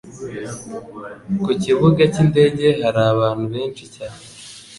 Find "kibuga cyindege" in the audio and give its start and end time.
1.63-2.67